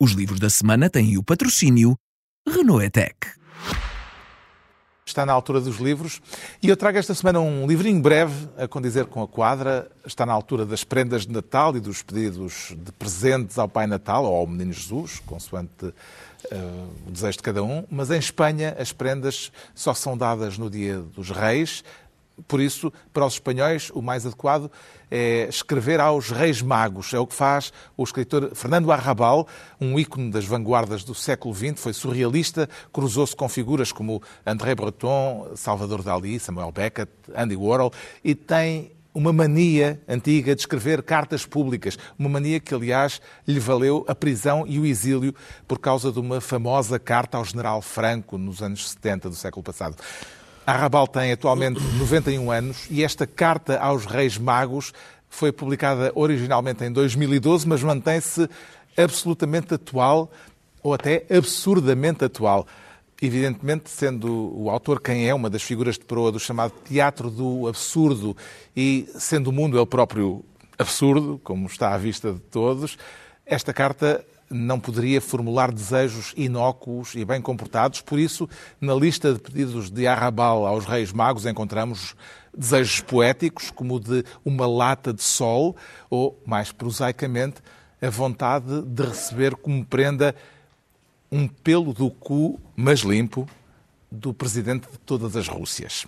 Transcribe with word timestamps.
Os 0.00 0.12
livros 0.12 0.38
da 0.38 0.48
semana 0.48 0.88
têm 0.88 1.18
o 1.18 1.24
patrocínio 1.24 1.98
Renault 2.48 2.84
Etec. 2.84 3.16
Está 5.04 5.26
na 5.26 5.32
altura 5.32 5.60
dos 5.60 5.78
livros 5.78 6.22
e 6.62 6.68
eu 6.68 6.76
trago 6.76 6.98
esta 6.98 7.14
semana 7.14 7.40
um 7.40 7.66
livrinho 7.66 8.00
breve 8.00 8.48
a 8.56 8.68
condizer 8.68 9.06
com 9.06 9.20
a 9.24 9.26
quadra. 9.26 9.90
Está 10.06 10.24
na 10.24 10.32
altura 10.32 10.64
das 10.64 10.84
prendas 10.84 11.26
de 11.26 11.32
Natal 11.32 11.76
e 11.76 11.80
dos 11.80 12.00
pedidos 12.00 12.76
de 12.78 12.92
presentes 12.92 13.58
ao 13.58 13.68
Pai 13.68 13.88
Natal 13.88 14.24
ou 14.24 14.36
ao 14.36 14.46
Menino 14.46 14.72
Jesus, 14.72 15.18
consoante 15.26 15.86
uh, 15.86 15.94
o 17.04 17.10
desejo 17.10 17.38
de 17.38 17.42
cada 17.42 17.64
um. 17.64 17.84
Mas 17.90 18.12
em 18.12 18.18
Espanha 18.18 18.76
as 18.78 18.92
prendas 18.92 19.50
só 19.74 19.92
são 19.94 20.16
dadas 20.16 20.58
no 20.58 20.70
dia 20.70 21.00
dos 21.00 21.30
Reis. 21.30 21.82
Por 22.46 22.60
isso, 22.60 22.92
para 23.12 23.26
os 23.26 23.34
espanhóis, 23.34 23.90
o 23.94 24.00
mais 24.00 24.24
adequado 24.24 24.70
é 25.10 25.48
escrever 25.48 26.00
aos 26.00 26.30
Reis 26.30 26.62
Magos. 26.62 27.12
É 27.12 27.18
o 27.18 27.26
que 27.26 27.34
faz 27.34 27.72
o 27.96 28.04
escritor 28.04 28.54
Fernando 28.54 28.92
Arrabal, 28.92 29.46
um 29.80 29.98
ícone 29.98 30.30
das 30.30 30.44
vanguardas 30.44 31.02
do 31.04 31.14
século 31.14 31.54
XX, 31.54 31.80
foi 31.80 31.92
surrealista, 31.92 32.68
cruzou-se 32.92 33.34
com 33.34 33.48
figuras 33.48 33.90
como 33.90 34.22
André 34.46 34.74
Breton, 34.74 35.52
Salvador 35.56 36.02
Dalí, 36.02 36.38
Samuel 36.38 36.72
Beckett, 36.72 37.10
Andy 37.34 37.56
Warhol 37.56 37.92
e 38.22 38.34
tem 38.34 38.92
uma 39.14 39.32
mania 39.32 40.00
antiga 40.06 40.54
de 40.54 40.60
escrever 40.60 41.02
cartas 41.02 41.44
públicas, 41.44 41.98
uma 42.16 42.28
mania 42.28 42.60
que, 42.60 42.72
aliás, 42.72 43.20
lhe 43.46 43.58
valeu 43.58 44.04
a 44.06 44.14
prisão 44.14 44.64
e 44.66 44.78
o 44.78 44.86
exílio 44.86 45.34
por 45.66 45.80
causa 45.80 46.12
de 46.12 46.20
uma 46.20 46.40
famosa 46.40 46.98
carta 47.00 47.36
ao 47.36 47.44
general 47.44 47.82
Franco 47.82 48.38
nos 48.38 48.62
anos 48.62 48.90
70 48.90 49.30
do 49.30 49.34
século 49.34 49.62
passado. 49.62 49.96
Arrabal 50.68 51.06
tem 51.06 51.32
atualmente 51.32 51.80
91 51.98 52.50
anos 52.50 52.86
e 52.90 53.02
esta 53.02 53.26
carta 53.26 53.78
aos 53.78 54.04
Reis 54.04 54.36
Magos 54.36 54.92
foi 55.26 55.50
publicada 55.50 56.12
originalmente 56.14 56.84
em 56.84 56.92
2012, 56.92 57.66
mas 57.66 57.82
mantém-se 57.82 58.46
absolutamente 58.94 59.72
atual 59.72 60.30
ou 60.82 60.92
até 60.92 61.24
absurdamente 61.30 62.22
atual. 62.22 62.66
Evidentemente, 63.22 63.88
sendo 63.88 64.54
o 64.54 64.68
autor 64.68 65.00
quem 65.00 65.26
é, 65.26 65.32
uma 65.32 65.48
das 65.48 65.62
figuras 65.62 65.94
de 65.94 66.04
proa 66.04 66.30
do 66.30 66.38
chamado 66.38 66.74
teatro 66.84 67.30
do 67.30 67.66
absurdo 67.66 68.36
e 68.76 69.08
sendo 69.18 69.48
o 69.48 69.52
mundo 69.52 69.78
ele 69.78 69.86
próprio 69.86 70.44
absurdo, 70.78 71.40
como 71.42 71.66
está 71.66 71.94
à 71.94 71.96
vista 71.96 72.30
de 72.30 72.40
todos, 72.40 72.98
esta 73.46 73.72
carta 73.72 74.22
não 74.50 74.80
poderia 74.80 75.20
formular 75.20 75.72
desejos 75.72 76.32
inócuos 76.36 77.14
e 77.14 77.24
bem 77.24 77.40
comportados, 77.40 78.00
por 78.00 78.18
isso, 78.18 78.48
na 78.80 78.94
lista 78.94 79.32
de 79.32 79.38
pedidos 79.38 79.90
de 79.90 80.06
Arrabal 80.06 80.66
aos 80.66 80.86
Reis 80.86 81.12
Magos 81.12 81.46
encontramos 81.46 82.14
desejos 82.56 83.00
poéticos, 83.00 83.70
como 83.70 83.96
o 83.96 84.00
de 84.00 84.24
uma 84.44 84.66
lata 84.66 85.12
de 85.12 85.22
sol, 85.22 85.76
ou, 86.08 86.40
mais 86.46 86.72
prosaicamente, 86.72 87.56
a 88.00 88.08
vontade 88.08 88.82
de 88.82 89.02
receber 89.02 89.54
como 89.54 89.84
prenda 89.84 90.34
um 91.30 91.46
pelo 91.46 91.92
do 91.92 92.10
cu, 92.10 92.58
mas 92.74 93.00
limpo, 93.00 93.48
do 94.10 94.32
presidente 94.32 94.90
de 94.90 94.98
todas 94.98 95.36
as 95.36 95.46
Rússias. 95.46 96.06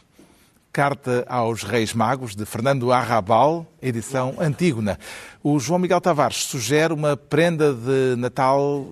Carta 0.73 1.25
aos 1.29 1.65
Reis 1.65 1.93
Magos, 1.93 2.37
de 2.37 2.47
Fernando 2.47 2.93
Arrabal, 2.93 3.67
edição 3.83 4.35
Antígona. 4.39 4.99
O 5.43 5.59
João 5.59 5.81
Miguel 5.81 6.01
Tavares 6.01 6.45
sugere 6.45 6.93
uma 6.93 7.17
prenda 7.17 7.75
de 7.75 8.15
Natal 8.17 8.87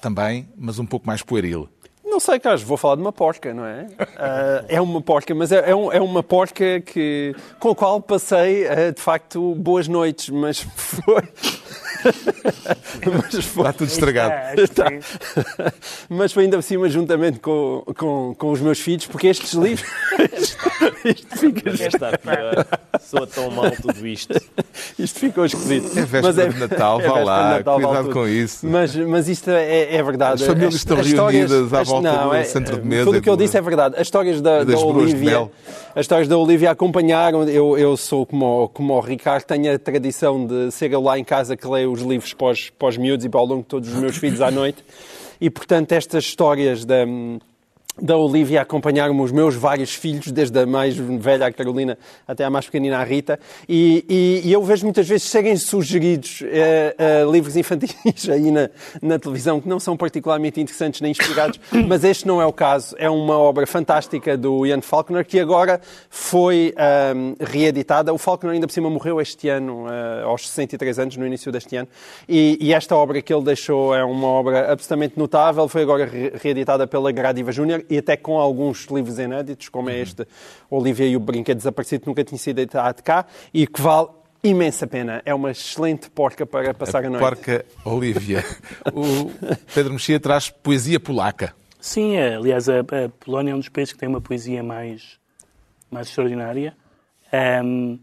também, 0.00 0.48
mas 0.56 0.78
um 0.78 0.86
pouco 0.86 1.06
mais 1.06 1.20
pueril. 1.22 1.68
Não 2.04 2.20
sei, 2.20 2.38
Carlos, 2.38 2.62
vou 2.62 2.76
falar 2.76 2.96
de 2.96 3.00
uma 3.00 3.12
porca, 3.12 3.54
não 3.54 3.64
é? 3.64 3.84
Uh, 3.84 4.66
é 4.68 4.80
uma 4.80 5.00
porca, 5.00 5.34
mas 5.34 5.50
é, 5.50 5.70
é, 5.70 5.74
um, 5.74 5.90
é, 5.90 6.00
uma 6.00 6.22
porca 6.22 6.80
que, 6.80 7.34
com 7.58 7.70
a 7.70 7.74
qual 7.74 8.00
passei, 8.00 8.64
uh, 8.66 8.92
de 8.94 9.00
facto, 9.00 9.54
boas 9.54 9.88
noites, 9.88 10.28
mas 10.28 10.60
foi, 10.76 11.22
mas 13.06 13.44
foi... 13.44 13.62
Está 13.62 13.72
tudo 13.72 13.88
estragado. 13.88 14.60
Está. 14.60 14.86
Mas 16.08 16.32
foi 16.32 16.44
ainda 16.44 16.56
por 16.56 16.62
cima, 16.62 16.88
juntamente 16.88 17.40
com, 17.40 17.84
com, 17.96 18.34
com 18.36 18.50
os 18.50 18.60
meus 18.60 18.80
filhos, 18.80 19.06
porque 19.06 19.28
estes 19.28 19.52
livros. 19.52 19.88
isto 21.04 21.38
fica. 21.38 21.70
Está 21.70 22.18
pior. 22.18 22.66
Soa 23.00 23.26
tão 23.26 23.50
mal 23.50 23.70
tudo 23.70 24.06
isto. 24.06 24.34
Isto 24.98 25.20
ficou 25.20 25.44
esquisito. 25.44 25.98
É 25.98 26.02
véspera 26.02 26.22
mas 26.22 26.38
é, 26.38 26.48
de 26.48 26.58
Natal, 26.58 27.00
é 27.00 27.08
vá 27.08 27.18
lá, 27.20 27.50
Natal, 27.58 27.80
cuidado 27.80 28.10
com 28.10 28.28
isso. 28.28 28.66
Mas, 28.66 28.94
mas 28.94 29.28
isto 29.28 29.50
é, 29.50 29.94
é 29.94 30.02
verdade. 30.02 30.42
As 30.42 30.48
famílias 30.48 30.74
estão 30.74 30.98
as 30.98 31.10
reunidas 31.10 31.72
à 31.72 31.82
volta 31.82 32.12
não, 32.12 32.28
do 32.28 32.34
é, 32.34 32.44
centro 32.44 32.80
de 32.80 32.86
mesa. 32.86 33.04
Tudo 33.04 33.18
o 33.18 33.22
que 33.22 33.30
eu 33.30 33.36
disse 33.36 33.56
é 33.56 33.60
verdade. 33.60 33.96
As 33.96 34.02
histórias 34.02 34.40
da, 34.40 34.64
da 34.64 34.78
Olivia. 34.78 35.50
As 35.94 36.02
histórias 36.02 36.28
da 36.28 36.36
Olivia 36.36 36.70
acompanharam. 36.70 37.48
Eu, 37.48 37.76
eu 37.78 37.96
sou 37.96 38.26
como, 38.26 38.68
como 38.68 38.94
o 38.94 39.00
Ricardo, 39.00 39.44
tenho 39.44 39.74
a 39.74 39.78
tradição 39.78 40.46
de 40.46 40.70
ser 40.70 40.96
lá 40.96 41.18
em 41.18 41.24
casa 41.24 41.56
que 41.56 41.66
leio 41.66 41.90
os 41.90 42.02
livros 42.02 42.34
os, 42.38 42.70
para 42.70 42.88
os 42.88 42.96
miúdos 42.96 43.24
e 43.24 43.28
para 43.28 43.40
ao 43.40 43.46
longo 43.46 43.62
de 43.62 43.68
todos 43.68 43.88
os 43.88 43.94
meus 43.96 44.16
filhos 44.16 44.40
à 44.40 44.50
noite. 44.50 44.84
E, 45.40 45.50
portanto, 45.50 45.92
estas 45.92 46.24
histórias 46.24 46.84
da, 46.84 47.04
da 48.00 48.16
Olivia 48.16 48.60
a 48.60 48.62
acompanhar-me 48.62 49.20
os 49.20 49.30
meus 49.30 49.54
vários 49.54 49.94
filhos, 49.94 50.32
desde 50.32 50.58
a 50.58 50.66
mais 50.66 50.96
velha, 50.96 51.46
a 51.46 51.52
Carolina, 51.52 51.98
até 52.26 52.44
a 52.44 52.50
mais 52.50 52.64
pequenina, 52.64 52.98
a 52.98 53.04
Rita, 53.04 53.38
e, 53.68 54.04
e, 54.08 54.48
e 54.48 54.52
eu 54.52 54.62
vejo 54.62 54.84
muitas 54.84 55.06
vezes 55.06 55.24
serem 55.24 55.56
sugeridos 55.56 56.40
uh, 56.40 57.26
uh, 57.26 57.30
livros 57.30 57.56
infantis 57.56 57.94
aí 58.30 58.50
na, 58.50 58.70
na, 59.00 59.18
televisão 59.18 59.60
que 59.60 59.68
não 59.68 59.78
são 59.78 59.96
particularmente 59.96 60.60
interessantes 60.60 61.00
nem 61.02 61.10
inspirados, 61.10 61.60
mas 61.86 62.02
este 62.02 62.26
não 62.26 62.40
é 62.40 62.46
o 62.46 62.52
caso. 62.52 62.96
É 62.98 63.10
uma 63.10 63.38
obra 63.38 63.66
fantástica 63.66 64.36
do 64.36 64.64
Ian 64.64 64.80
Faulkner 64.80 65.24
que 65.24 65.38
agora 65.38 65.80
foi 66.08 66.74
um, 67.14 67.34
eh, 67.38 67.44
reeditada. 67.44 68.12
O 68.12 68.18
Faulkner 68.18 68.54
ainda 68.54 68.66
por 68.66 68.72
cima 68.72 68.88
morreu 68.88 69.20
este 69.20 69.48
ano, 69.48 69.84
uh, 69.84 70.28
aos 70.28 70.48
63 70.48 70.98
anos, 70.98 71.16
no 71.16 71.26
início 71.26 71.52
deste 71.52 71.76
ano, 71.76 71.88
e, 72.28 72.56
e, 72.60 72.72
esta 72.72 72.96
obra 72.96 73.20
que 73.20 73.32
ele 73.32 73.44
deixou 73.44 73.94
é 73.94 74.02
uma 74.02 74.26
obra 74.26 74.72
absolutamente 74.72 75.18
notável, 75.18 75.68
foi 75.68 75.82
agora 75.82 76.06
re 76.06 76.32
reeditada 76.42 76.86
pela 76.86 77.12
Gradiva 77.12 77.52
Júnior 77.52 77.81
e 77.88 77.98
até 77.98 78.16
com 78.16 78.38
alguns 78.38 78.86
livros 78.86 79.18
inéditos, 79.18 79.68
como 79.68 79.90
é 79.90 79.98
este 79.98 80.26
Olivia 80.70 81.06
e 81.06 81.16
o 81.16 81.20
Brinquedo 81.20 81.58
Desaparecido, 81.58 82.02
que 82.02 82.08
nunca 82.08 82.24
tinha 82.24 82.38
sido 82.38 82.58
editado 82.58 83.02
cá, 83.02 83.26
e 83.52 83.66
que 83.66 83.80
vale 83.80 84.08
imensa 84.42 84.86
pena. 84.86 85.22
É 85.24 85.34
uma 85.34 85.50
excelente 85.50 86.10
porca 86.10 86.44
para 86.44 86.74
passar 86.74 87.04
a, 87.04 87.06
a 87.06 87.10
noite. 87.10 87.22
Porca 87.22 87.64
Olivia. 87.84 88.44
o 88.92 89.30
Pedro 89.74 89.92
Mexia 89.92 90.18
traz 90.18 90.50
poesia 90.50 90.98
polaca. 90.98 91.54
Sim, 91.80 92.16
é, 92.16 92.36
aliás, 92.36 92.68
a, 92.68 92.80
a, 92.80 93.08
Polónia 93.24 93.52
é 93.52 93.54
um 93.54 93.58
dos 93.58 93.68
países 93.68 93.92
que 93.92 93.98
tem 93.98 94.08
uma 94.08 94.20
poesia 94.20 94.62
mais, 94.62 95.18
mais 95.90 96.08
extraordinária. 96.08 96.76
Um, 97.32 97.98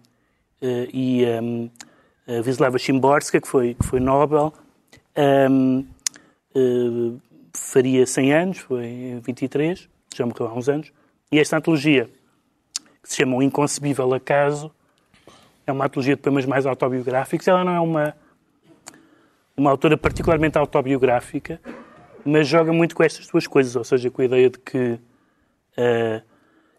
uh, 0.61 0.87
e 0.93 1.23
um, 1.41 1.69
a 2.27 2.41
Wisława 2.41 2.77
Szymborska, 2.77 3.39
que 3.39 3.47
foi, 3.47 3.75
que 3.75 3.85
foi 3.85 3.99
Nobel, 3.99 4.53
um, 5.49 5.85
uh, 6.55 7.21
faria 7.59 8.05
100 8.05 8.33
anos, 8.33 8.57
foi 8.59 8.85
em 8.85 9.19
23, 9.19 9.89
já 10.15 10.25
morreu 10.25 10.47
há 10.47 10.53
uns 10.53 10.69
anos, 10.69 10.91
e 11.31 11.39
esta 11.39 11.57
antologia, 11.57 12.09
que 13.03 13.09
se 13.09 13.17
chama 13.17 13.35
O 13.35 13.43
Inconcebível 13.43 14.13
Acaso, 14.13 14.71
é 15.67 15.71
uma 15.71 15.85
antologia 15.85 16.15
de 16.15 16.21
poemas 16.21 16.45
mais 16.45 16.65
autobiográficos. 16.65 17.47
Ela 17.47 17.63
não 17.63 17.73
é 17.73 17.79
uma, 17.79 18.15
uma 19.55 19.69
autora 19.69 19.97
particularmente 19.97 20.57
autobiográfica, 20.57 21.61
mas 22.25 22.47
joga 22.47 22.73
muito 22.73 22.95
com 22.95 23.03
estas 23.03 23.27
duas 23.27 23.45
coisas, 23.45 23.75
ou 23.75 23.83
seja, 23.83 24.09
com 24.09 24.21
a 24.21 24.25
ideia 24.25 24.49
de 24.49 24.57
que 24.57 24.99
uh, 25.77 26.23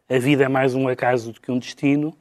a 0.09 0.19
vida 0.19 0.45
é 0.45 0.49
mais 0.49 0.75
um 0.75 0.89
acaso 0.89 1.33
do 1.33 1.41
que 1.41 1.53
um 1.53 1.59
destino, 1.59 2.17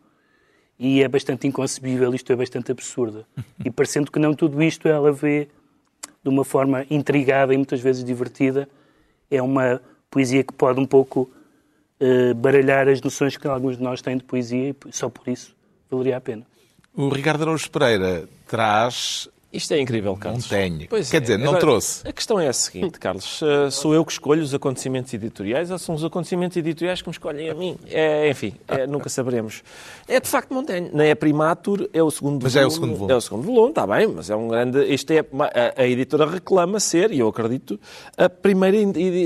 e 0.78 1.04
é 1.04 1.08
bastante 1.08 1.48
inconcebível, 1.48 2.14
isto 2.14 2.32
é 2.32 2.36
bastante 2.36 2.72
absurdo. 2.72 3.26
E 3.66 3.70
parecendo 3.70 4.10
que 4.10 4.20
não 4.20 4.34
tudo 4.34 4.64
isto, 4.64 4.88
ela 4.88 5.12
vê 5.12 5.50
de 6.24 6.30
uma 6.30 6.44
forma 6.44 6.86
intrigada 6.90 7.54
e 7.54 7.58
muitas 7.58 7.80
vezes 7.80 8.04
divertida. 8.04 8.68
É 9.30 9.42
uma 9.42 9.82
poesia 10.10 10.44
que 10.44 10.54
pode 10.54 10.80
um 10.80 10.86
pouco 10.86 11.30
uh, 12.02 12.34
baralhar 12.36 12.88
as 12.88 13.02
noções 13.02 13.38
que 13.38 13.48
alguns 13.48 13.78
de 13.78 13.84
nós 13.84 14.02
têm 14.02 14.18
de 14.18 14.24
poesia 14.24 14.70
e 14.70 14.76
só 14.92 15.10
por 15.10 15.28
isso 15.28 15.56
valeria 15.90 16.18
a 16.18 16.22
pena. 16.22 16.46
O 16.94 17.10
Ricardo 17.10 17.44
Araújo 17.44 17.70
Pereira 17.70 18.28
traz 18.48 19.30
isto 19.52 19.74
é 19.74 19.80
incrível, 19.80 20.16
Carlos. 20.16 20.44
Montaigne. 20.44 20.88
Pois 20.88 21.10
Quer 21.10 21.18
é. 21.18 21.20
dizer, 21.20 21.38
não 21.38 21.48
Agora, 21.48 21.60
trouxe. 21.60 22.08
A 22.08 22.14
questão 22.14 22.40
é 22.40 22.48
a 22.48 22.54
seguinte, 22.54 23.00
Carlos. 23.00 23.42
Uh, 23.42 23.72
sou 23.72 23.94
eu 23.96 24.06
que 24.06 24.12
escolho 24.12 24.44
os 24.44 24.54
acontecimentos 24.54 25.12
editoriais 25.14 25.72
ou 25.72 25.80
são 25.80 25.96
os 25.96 26.04
acontecimentos 26.04 26.56
editoriais 26.56 27.02
que 27.02 27.10
me 27.10 27.14
escolhem 27.14 27.50
a 27.50 27.56
mim? 27.56 27.76
É, 27.88 28.30
enfim, 28.30 28.54
é, 28.68 28.86
nunca 28.86 29.10
saberemos. 29.10 29.64
É 30.08 30.20
de 30.20 30.28
facto 30.28 30.54
Montaigne. 30.54 30.92
Não 30.94 31.04
é 31.04 31.16
Primatur, 31.16 31.90
é 31.92 32.04
o 32.04 32.12
segundo 32.12 32.44
mas 32.44 32.54
volume. 32.54 32.56
Mas 32.56 32.64
é 32.64 32.66
o 32.66 32.70
segundo 32.70 32.94
volume. 32.96 33.12
É 33.12 33.16
o 33.16 33.22
segundo 33.22 33.42
volume, 33.44 33.70
está 33.70 33.88
bem, 33.88 34.08
mas 34.08 34.30
é 34.30 34.36
um 34.36 34.48
grande... 34.48 34.84
Isto 34.86 35.12
é, 35.12 35.20
a, 35.20 35.82
a 35.82 35.88
editora 35.88 36.30
reclama 36.30 36.80
ser, 36.80 37.12
e 37.12 37.20
eu 37.20 37.28
acredito, 37.28 37.80
a 38.16 38.30
primeira 38.30 38.78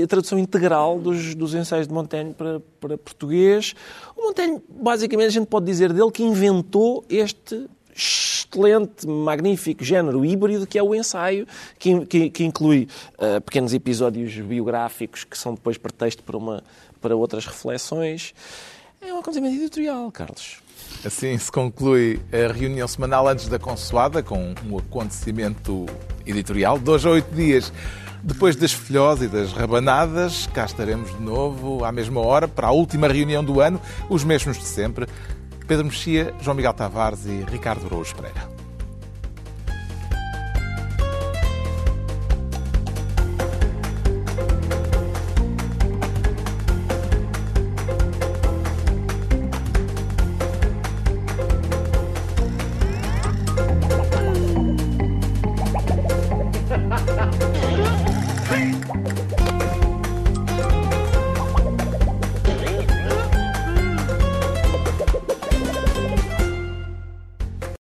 a 0.02 0.06
tradução 0.06 0.38
integral 0.38 0.98
dos, 0.98 1.34
dos 1.34 1.54
ensaios 1.54 1.86
de 1.86 1.92
Montaigne 1.92 2.32
para, 2.32 2.60
para 2.80 2.96
português. 2.96 3.74
O 4.16 4.22
Montaigne, 4.22 4.62
basicamente, 4.68 5.26
a 5.26 5.32
gente 5.32 5.46
pode 5.46 5.66
dizer 5.66 5.92
dele 5.92 6.10
que 6.10 6.22
inventou 6.22 7.04
este 7.10 7.68
excelente, 8.54 9.06
magnífico 9.06 9.84
género 9.84 10.24
híbrido 10.24 10.66
que 10.66 10.78
é 10.78 10.82
o 10.82 10.94
ensaio, 10.94 11.46
que, 11.78 12.06
que, 12.06 12.30
que 12.30 12.44
inclui 12.44 12.88
uh, 13.18 13.40
pequenos 13.40 13.74
episódios 13.74 14.32
biográficos 14.34 15.24
que 15.24 15.36
são 15.36 15.54
depois 15.54 15.76
pretexto 15.76 16.22
para, 16.22 16.36
uma, 16.36 16.62
para 17.00 17.16
outras 17.16 17.46
reflexões. 17.46 18.34
É 19.00 19.12
um 19.12 19.18
acontecimento 19.18 19.56
editorial, 19.56 20.10
Carlos. 20.10 20.62
Assim 21.04 21.36
se 21.36 21.52
conclui 21.52 22.20
a 22.32 22.52
reunião 22.52 22.88
semanal 22.88 23.28
antes 23.28 23.48
da 23.48 23.58
consoada, 23.58 24.22
com 24.22 24.54
um 24.66 24.78
acontecimento 24.78 25.86
editorial. 26.24 26.78
Dois 26.78 27.04
a 27.04 27.10
oito 27.10 27.34
dias 27.34 27.72
depois 28.24 28.56
das 28.56 28.72
filhós 28.72 29.20
e 29.20 29.28
das 29.28 29.52
rabanadas, 29.52 30.46
cá 30.46 30.64
estaremos 30.64 31.14
de 31.14 31.20
novo 31.22 31.84
à 31.84 31.92
mesma 31.92 32.22
hora 32.22 32.48
para 32.48 32.68
a 32.68 32.70
última 32.70 33.06
reunião 33.06 33.44
do 33.44 33.60
ano, 33.60 33.78
os 34.08 34.24
mesmos 34.24 34.56
de 34.56 34.64
sempre. 34.64 35.06
Pedro 35.66 35.86
Mexia, 35.86 36.34
João 36.40 36.56
Miguel 36.56 36.74
Tavares 36.74 37.24
e 37.26 37.44
Ricardo 37.50 37.86
Araújo 37.86 38.14
Pereira. 38.14 38.63